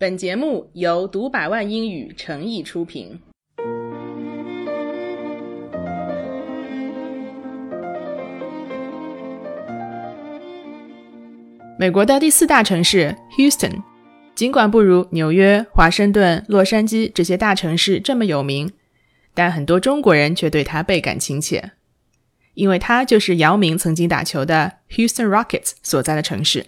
[0.00, 3.18] 本节目由读百万英语诚意出品。
[11.76, 13.82] 美国的第四大城市 Houston，
[14.36, 18.70] 尽管不如纽约、华盛顿、洛杉矶这些大城市这么有名，
[19.34, 21.72] 但很多中国人却对它倍感亲切，
[22.54, 26.66] 因为它就是姚明曾经打球的 Houston Rockets 所在的城市。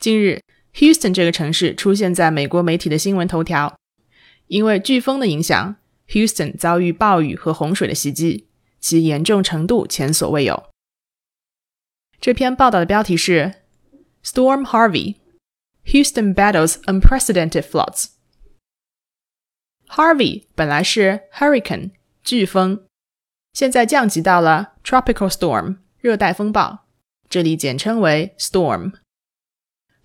[0.00, 0.40] 近日。
[0.78, 3.76] Houston 这个城市出现在美国媒体的新闻头条，
[4.46, 5.74] 因为飓风的影响
[6.10, 8.46] ，Houston 遭遇暴雨和洪水的袭击，
[8.78, 10.70] 其严重程度前所未有。
[12.20, 13.54] 这篇报道的标题是
[14.22, 15.16] “Storm Harvey:
[15.86, 18.10] Houston battles unprecedented floods”。
[19.88, 21.90] Harvey 本来是 hurricane
[22.24, 22.84] 飓风，
[23.52, 26.86] 现在降级到了 tropical storm 热带风暴，
[27.28, 28.92] 这里简称为 storm。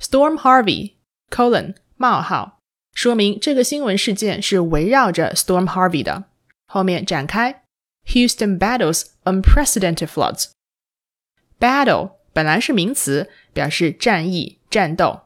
[0.02, 0.94] Storm Harvey:
[1.28, 2.60] colon 冒号，
[2.94, 6.24] 说明这个新闻事件是围绕着 Storm Harvey 的。
[6.66, 7.64] 后面展开，
[8.06, 15.22] Houston battles unprecedented floods。Battle 本来是名词，表示战役、战斗，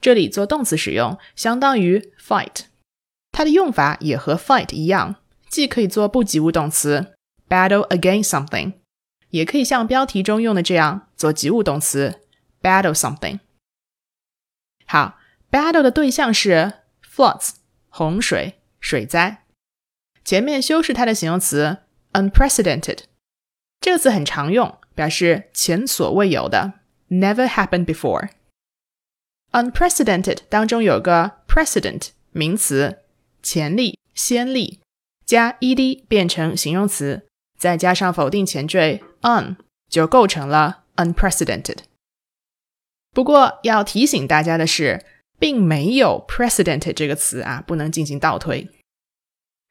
[0.00, 2.64] 这里做动词使用，相当于 fight。
[3.32, 5.16] 它的用法也和 fight 一样，
[5.48, 7.14] 既可以做不及物动词
[7.48, 8.74] battle against something，
[9.30, 12.20] 也可以像标题中用的这样做及物动词
[12.62, 13.40] battle something。
[14.91, 15.17] 好
[15.49, 17.51] ，battle 的对象是 floods，
[17.87, 19.45] 洪水、水灾。
[20.25, 21.77] 前面修饰它的形容词
[22.11, 23.03] unprecedented，
[23.79, 26.73] 这个词很常用，表示前所未有的
[27.07, 28.31] ，never happened before。
[29.53, 33.03] unprecedented 当中有个 precedent 名词，
[33.41, 34.81] 前例、先例，
[35.25, 39.55] 加 ed 变成形容词，再加上否定前缀 un，
[39.87, 41.77] 就构成了 unprecedented。
[43.13, 45.03] 不过要提醒大家的是，
[45.37, 48.69] 并没有 precedent 这个词啊，不能进行倒推。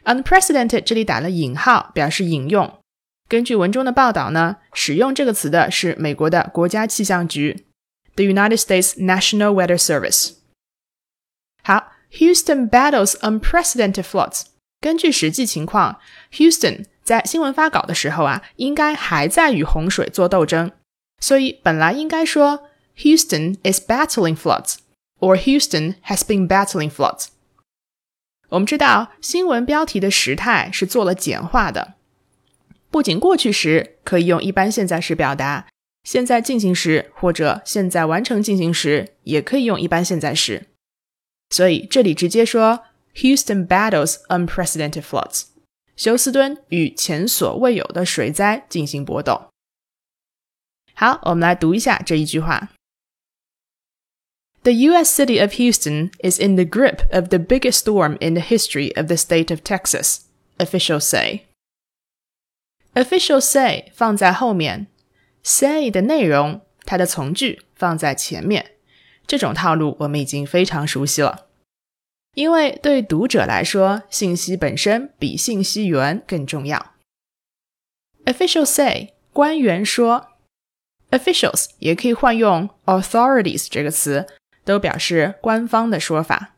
[0.04, 2.78] unprecedented 这里打了引号，表示引用。
[3.28, 7.66] 根据文中的报道呢，使用这个词的是美国的国家气象局
[8.16, 10.34] ，the United States National Weather Service。
[11.62, 14.42] 好，Houston battles unprecedented floods。
[14.80, 15.98] 根据实际情况
[16.32, 20.72] ，Houston 在新闻发稿的时候啊，应该还在与洪水做斗争，
[21.20, 22.66] 所以本来应该说。
[22.96, 24.76] Houston is battling floods,
[25.18, 27.28] or Houston has been battling floods。
[28.50, 31.94] 我们知道新闻标题的时态是做了简化的，
[32.90, 35.68] 不仅过去时可以用一般现在时表达，
[36.02, 40.66] 现在进行时或者现在完成进行时也可以用一般现在时。
[41.50, 42.84] 所以这里直接说
[43.14, 45.44] Houston battles unprecedented floods。
[45.96, 49.50] 休斯敦与前所未有的水灾进行搏斗。
[50.94, 52.70] 好，我们来读一下这一句话。
[54.63, 55.11] The U.S.
[55.11, 59.07] city of Houston is in the grip of the biggest storm in the history of
[59.07, 60.21] the state of Texas,
[60.57, 61.45] officials say.
[62.95, 64.87] Officials say 放在后面，
[65.43, 68.71] say 的内容它的从句放在前面，
[69.27, 71.45] 这种套路我们已经非常熟悉了。
[72.33, 76.93] 因为对读者来说，信息本身比信息源更重要。
[78.25, 80.29] Officials say 官员说，
[81.11, 84.27] officials 也可以换用 authorities 这个词。
[84.64, 86.54] 都表示官方的说法。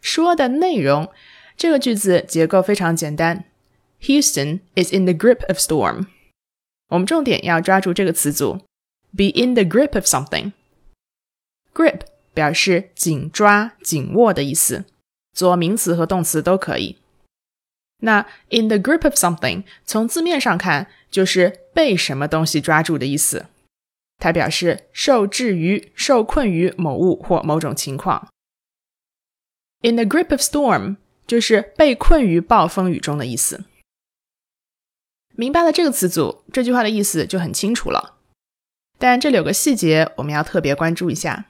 [0.00, 1.10] 说的内容，
[1.56, 3.44] 这个句子结构非常简单。
[4.02, 6.06] Houston is in the grip of storm。
[6.88, 8.60] 我们重点要抓住这个词组
[9.16, 10.52] ，be in the grip of something。
[11.74, 12.00] grip
[12.32, 14.84] 表示紧抓、紧握的意思，
[15.32, 16.98] 做名词和动词都可以。
[18.00, 23.46] 那 in the grip of something，从字面上看就是被什么东西抓住的意思。
[24.18, 28.28] 它表示受制于、受困于某物或某种情况。
[29.82, 30.96] In the grip of storm
[31.26, 33.64] 就是被困于暴风雨中的意思。
[35.34, 38.16] 明白了这个词组，这句话的意思就很清楚了。
[38.98, 41.46] 但这里有个细节，我们要特别关注一下。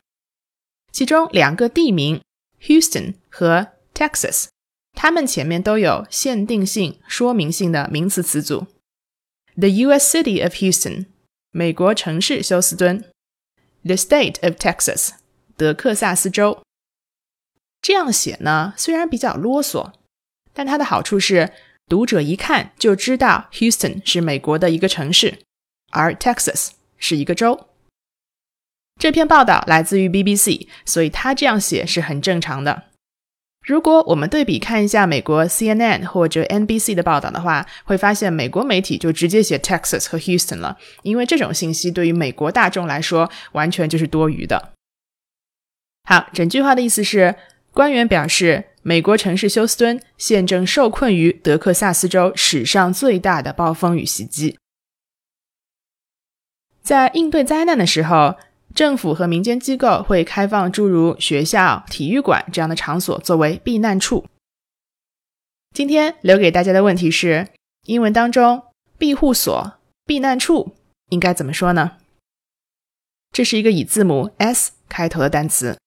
[0.91, 2.21] 其中两个地名
[2.63, 4.49] Houston 和 Texas，
[4.95, 8.67] 它们前面都有限定性、说明性的名词词组。
[9.55, 10.17] The U.S.
[10.17, 11.07] city of Houston。
[11.57, 13.03] 美国城市休斯敦
[13.83, 15.13] ，the state of Texas，
[15.57, 16.63] 德克萨斯州。
[17.81, 19.95] 这样写呢，虽然比较啰嗦，
[20.53, 21.55] 但它的好处是，
[21.87, 25.39] 读者一看就知道 Houston 是美国的一个城市，
[25.93, 27.69] 而 Texas 是一个州。
[29.01, 32.91] 这篇报道来自于 BBC，所以它这样写是很正常的。
[33.67, 44.73] 如果我们对比看一下美国 CNN 或者 NBC 的报道的话，会发现美国媒体就直接写 Texas 和 Houston 了，因为这种信息对于美国大众来说完全就是多余的。
[46.05, 47.35] 好，整句话的意思是，
[47.73, 54.57] 官员表示，美国城市休斯敦现正受困于德克萨斯州史上最大的暴风雨袭击。
[56.81, 58.37] 在应对灾难的时候，
[58.77, 64.27] 政府和民间机构会开放诸如学校、体育馆这样的场所作为避难处。
[65.75, 67.49] 今天留给大家的问题是：
[67.87, 68.65] 英文当中
[68.99, 69.73] “庇护所”、
[70.05, 70.77] “避难处”
[71.09, 71.93] 应该怎么说呢？
[73.33, 75.79] 这是一个以字母 S 开头的单词。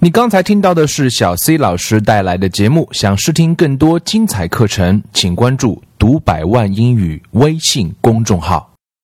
[0.00, 2.88] 你刚才听到的是小 C 老师带来的节目。
[2.92, 8.75] 想试听更多精彩课程，请关注“读百万英语”微信公众号。